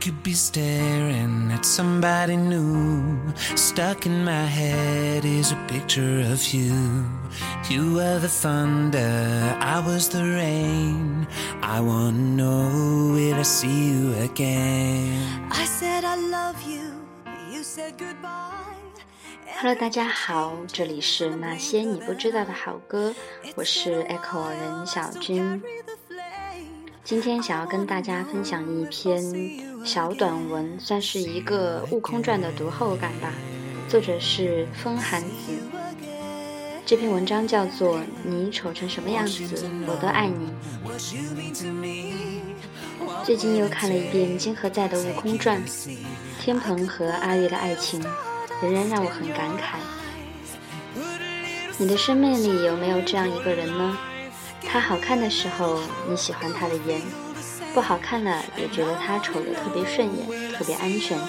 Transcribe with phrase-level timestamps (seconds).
[0.00, 3.18] could be staring at somebody new.
[3.56, 7.04] Stuck in my head is a picture of you.
[7.68, 11.26] You were the thunder, I was the rain.
[11.62, 15.48] I wanna know will I see you again?
[15.50, 16.92] I said I love you,
[17.50, 18.52] you said goodbye.
[19.58, 23.14] Hello，大家好，这里是那些你不知道的好歌，
[23.56, 25.60] 我是 Echo 任小军。
[27.03, 29.21] 今天想要跟大家分享一篇
[29.85, 33.33] 小短文，算是一个《悟空传》的读后感吧。
[33.89, 35.27] 作者是风寒子。
[36.85, 40.53] 这篇文章叫做《你丑成什么样子，我都爱你》。
[43.25, 45.61] 最近又看了一遍金河在的《悟空传》，
[46.39, 48.01] 天蓬和阿月的爱情。
[48.61, 49.79] 仍然让我很感慨。
[51.79, 53.97] 你的生命里有没有这样一个人呢？
[54.71, 57.01] 他好看的时候，你喜欢他的颜；
[57.73, 61.19] 不好看了，也觉得他丑得特别顺眼，特别安全。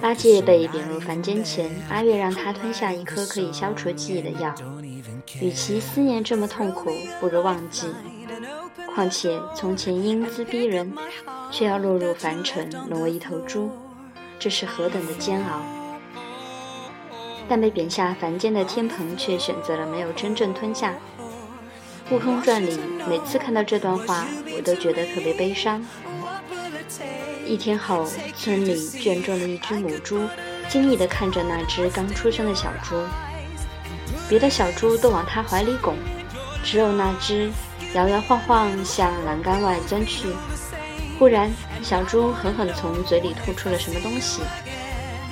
[0.00, 4.54] 八戒被贬入凡间前，阿月让他吞下一颗可以消除记忆的药。
[5.40, 7.88] 与其思念这么痛苦，不如忘记。
[8.94, 10.90] 况且从前英姿逼人，
[11.50, 13.70] 却要落入凡尘，沦为一头猪。
[14.38, 15.60] 这是何等的煎熬！
[17.48, 20.94] 但被贬下凡间的天蓬却选择了没有真正吞下。
[22.14, 22.78] 《悟空传》里
[23.08, 25.84] 每次看到这段话，我都觉得特别悲伤。
[27.46, 30.20] 一天后，村里圈中了一只母猪，
[30.68, 32.96] 惊异地看着那只刚出生的小猪。
[34.28, 35.94] 别的小猪都往它怀里拱，
[36.62, 37.50] 只有那只
[37.94, 40.28] 摇摇晃晃向栏杆外钻去。
[41.18, 41.50] 忽然，
[41.82, 44.40] 小猪狠狠从嘴里吐出了什么东西，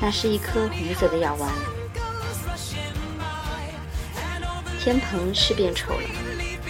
[0.00, 1.50] 那是一颗红色的药丸。
[4.84, 6.08] 天蓬是变丑了，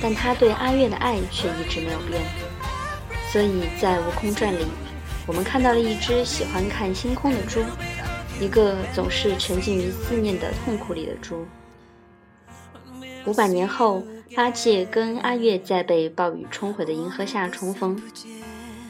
[0.00, 2.22] 但他对阿月的爱却一直没有变。
[3.32, 4.64] 所以在《悟空传》里，
[5.26, 7.64] 我们看到了一只喜欢看星空的猪，
[8.40, 11.44] 一个总是沉浸于思念的痛苦里的猪。
[13.26, 14.04] 五百年后，
[14.36, 18.00] 八戒跟阿月在被暴雨冲毁的银河下重逢。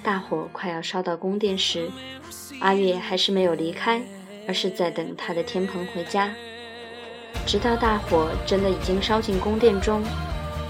[0.03, 1.91] 大火快要烧到宫殿时，
[2.61, 4.03] 阿月还是没有离开，
[4.47, 6.31] 而是在等他的天蓬回家。
[7.47, 10.03] 直到大火真的已经烧进宫殿中，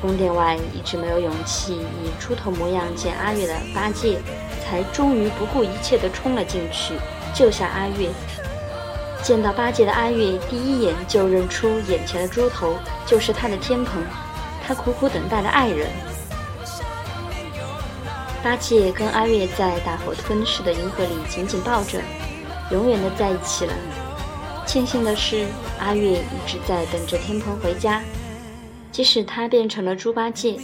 [0.00, 4.18] 宫殿外一直没有勇气以猪头模样见阿月的八戒，
[4.62, 6.94] 才终于不顾一切地冲了进去，
[7.32, 8.10] 救下阿月。
[9.22, 14.02] 见到八戒的阿月，第一眼就认出眼前的猪头就是他的天蓬，
[14.66, 15.88] 他苦苦等待的爱人。
[18.42, 21.98] 八戒跟阿月在大火吞噬的银河里紧紧抱着，
[22.70, 23.72] 永远的在一起了。
[24.74, 25.46] 庆幸的是，
[25.78, 28.02] 阿月一直在等着天蓬回家，
[28.90, 30.58] 即使他变成了猪八戒，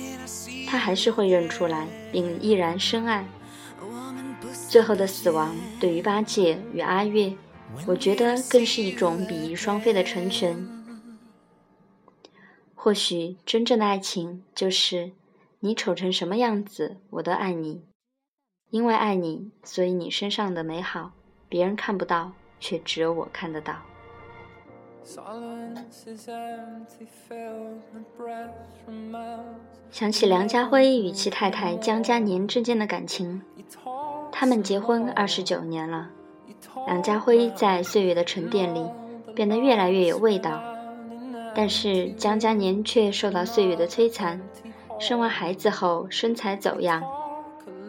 [0.66, 3.24] 他还是会认出来，并依然深爱。
[4.68, 7.32] 最后的死亡对于八戒与阿月，
[7.86, 10.58] 我觉得更是一种比翼双飞的成全。
[12.74, 15.12] 或许真正的爱情就是。
[15.60, 17.84] 你丑成什么样子，我都爱你。
[18.70, 21.12] 因为爱你，所以你身上的美好，
[21.48, 23.76] 别人看不到，却只有我看得到。
[29.90, 33.42] 想起梁家辉与其太太江嘉年之间的感情，
[34.30, 36.10] 他们结婚二十九年了。
[36.86, 38.84] 梁家辉在岁月的沉淀里
[39.34, 40.62] 变得越来越有味道，
[41.54, 44.40] 但是江嘉年却受到岁月的摧残。
[44.98, 47.02] 生完孩子后身材走样，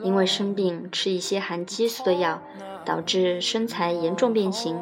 [0.02, 2.42] 因为生病吃一些含激素的药，
[2.86, 4.80] 导致身材严重变形。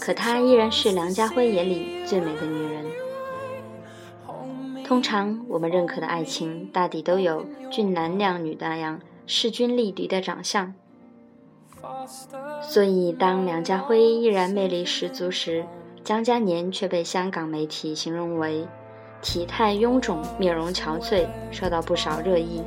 [0.00, 2.84] 可她依然是梁家辉眼里最美的女人。
[4.84, 10.74] 通常我们认可的爱情，大抵都有俊男靓女那样势均力敌的长相。
[12.60, 15.64] 所以当梁家辉依然魅力十足时，
[16.02, 18.66] 江嘉年却被香港媒体形容为。
[19.22, 22.62] 体态臃肿，面容憔悴，受到不少热议。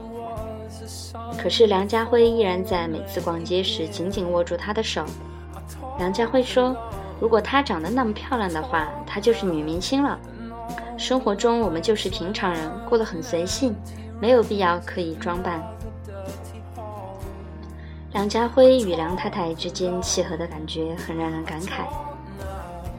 [1.38, 5.06] 可是梁家辉依然在每次逛街时紧紧握住她的手。
[6.00, 6.76] 梁家辉说
[7.20, 10.20] ：“如果她长得那么漂亮的话，她就是女明星了。
[10.98, 13.76] 生活中我们就是平常人，过得很随性，
[14.20, 15.62] 没有必要刻意装扮。”
[18.14, 21.84] 梁家辉与梁太太之间契合的感觉很让人感慨。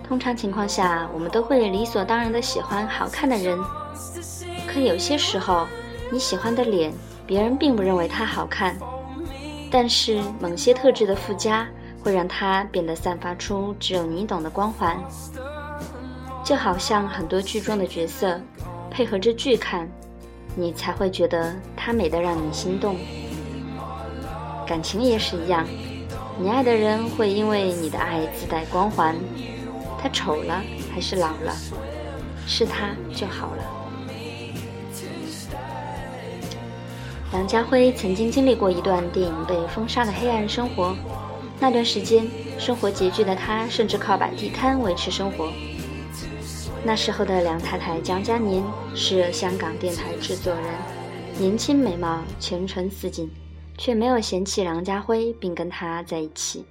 [0.06, 3.58] 通常情况下，我们都会理所当然的喜欢好看的人。
[4.66, 5.66] 可有些时候，
[6.10, 6.92] 你喜欢的脸，
[7.26, 8.76] 别人并不认为它好看，
[9.70, 11.66] 但是某些特质的附加，
[12.08, 14.98] 会让它变得散发出只有你懂的光环。
[16.42, 18.40] 就好像很多剧中的角色，
[18.90, 19.86] 配合着剧看，
[20.56, 22.96] 你才会觉得他美得让你心动。
[24.66, 25.66] 感情也是一样，
[26.40, 29.14] 你爱的人会因为你的爱自带光环。
[30.00, 31.54] 他丑了还是老了，
[32.46, 33.62] 是他就好了。
[37.32, 40.96] 梁家辉曾经经历过一段电影被封杀的黑暗生活，
[41.60, 42.26] 那段时间
[42.58, 45.52] 生活拮据的他，甚至靠摆地摊维持生活。
[46.84, 48.62] 那时候的梁太太江嘉年
[48.94, 50.64] 是香港电台制作人，
[51.36, 53.28] 年轻美貌，前程似锦，
[53.76, 56.64] 却没有嫌弃梁家辉，并跟他在一起。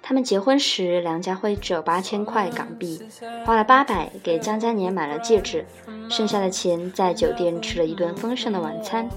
[0.00, 3.02] 他们结婚时，梁家辉只有八千块港币，
[3.44, 5.66] 花了八百给江嘉年买了戒指，
[6.08, 9.08] 剩下的钱在酒店吃了一顿丰盛的晚餐，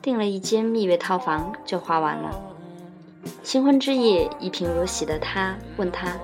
[0.00, 2.53] 订了一间蜜月套房就花完了。
[3.42, 6.16] 新婚之夜，一贫如洗的他问他：“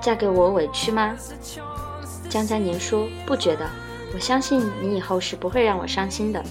[0.00, 1.16] 嫁给我委屈吗？”
[2.28, 3.68] 江嘉年说：“不觉得，
[4.14, 6.42] 我相信你以后是不会让我伤心的。”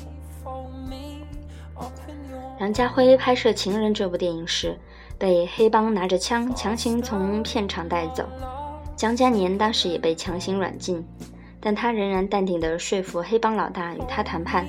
[2.59, 4.77] 梁家辉拍摄《情人》这部电影时。
[5.19, 8.25] 被黑帮拿着枪强行从片场带走，
[8.93, 11.05] 江嘉年当时也被强行软禁，
[11.61, 14.67] 但他仍然淡定地说服黑帮老大与他谈判，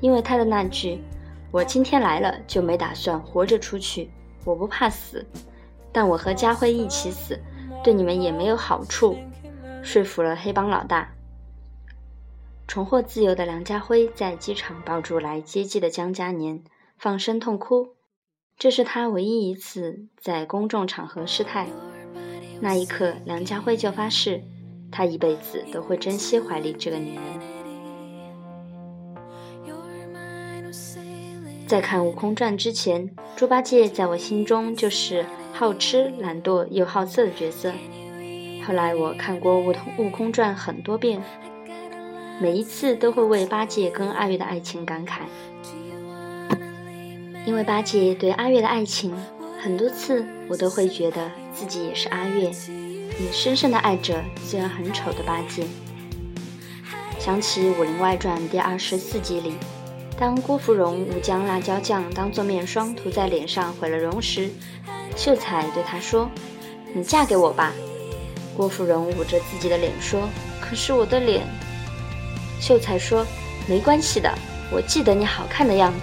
[0.00, 1.02] 因为他的那句
[1.52, 4.08] “我今天来了就没打算活着出去，
[4.44, 5.24] 我不怕死，
[5.92, 7.38] 但我和家辉一起死，
[7.84, 9.18] 对你们也没有好处”，
[9.82, 11.12] 说服了黑帮老大。
[12.66, 16.62] 重获自由的梁家辉在机场抱住来接机的江嘉年，
[16.96, 17.96] 放声痛哭。
[18.56, 21.66] 这是他唯一一次在公众场合失态。
[22.60, 24.44] 那一刻，梁家辉就发誓，
[24.92, 27.59] 他一辈子都会珍惜怀里这个女人。
[31.70, 37.72] 在看《悟空传》之前，猪八戒在我心中就是好吃、懒惰又好色的角色。
[38.66, 41.22] 后来我看过《悟空悟空传》很多遍，
[42.40, 45.20] 每一次都会为八戒跟阿月的爱情感慨。
[47.46, 49.14] 因为八戒对阿月的爱情，
[49.62, 52.50] 很多次我都会觉得自己也是阿月，
[53.20, 55.62] 也深深的爱着虽然很丑的八戒。
[57.20, 59.54] 想起《武林外传》第二十四集里，
[60.20, 64.50] 当郭芙蓉误将辣椒酱当做面霜涂在脸上毁了容时，
[65.16, 66.30] 秀才对她说
[66.92, 67.72] ：“你嫁给我吧。”
[68.54, 70.28] 郭芙蓉捂着自己的脸说
[70.60, 71.46] ：“可是我的脸。”
[72.60, 73.26] 秀才说
[73.66, 74.30] ：“没关系的，
[74.70, 75.98] 我记得你好看的样子。”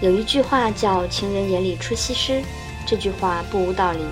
[0.00, 2.40] 有一句话叫“情人眼里出西施”，
[2.86, 4.04] 这句话不无道理。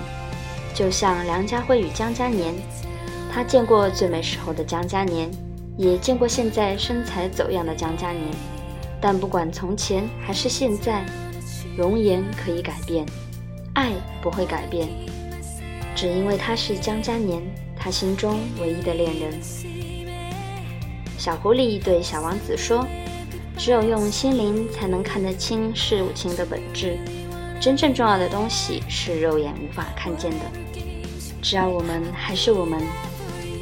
[0.73, 2.53] 就像梁家辉与江嘉年，
[3.33, 5.31] 他见过最美时候的江嘉年，
[5.77, 8.23] 也见过现在身材走样的江嘉年。
[8.99, 11.05] 但不管从前还是现在，
[11.75, 13.05] 容颜可以改变，
[13.73, 13.91] 爱
[14.21, 14.87] 不会改变。
[15.95, 17.41] 只因为他是江嘉年，
[17.75, 19.39] 他心中唯一的恋人。
[21.17, 22.85] 小狐狸对小王子说。
[23.57, 26.97] 只有用心灵才能看得清事物情的本质，
[27.59, 30.37] 真正重要的东西是肉眼无法看见的。
[31.43, 32.81] 只要我们还是我们，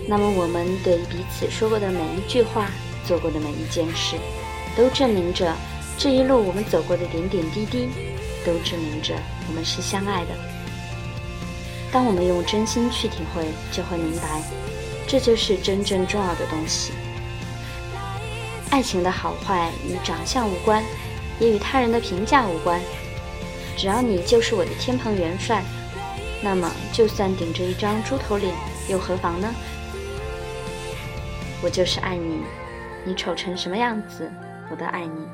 [0.09, 2.71] 那么我们对彼此说过的每一句话、
[3.05, 4.15] 做过的每一件事，
[4.75, 5.53] 都证明着
[5.99, 7.87] 这一路我们走过的点点滴滴，
[8.43, 9.13] 都证明着
[9.47, 10.31] 我们是相爱的。
[11.91, 14.41] 当我们用真心去体会，就会明白，
[15.07, 16.91] 这就是真正重要的东西。
[18.71, 20.83] 爱情的好坏与长相无关，
[21.39, 22.81] 也与他人的评价无关。
[23.77, 25.63] 只要你就是我的天蓬元帅，
[26.41, 28.51] 那么就算顶着一张猪头脸
[28.87, 29.53] 又何妨呢？
[31.61, 32.43] 我就是爱你，
[33.05, 34.31] 你丑成什么样子，
[34.71, 35.27] 我都爱你。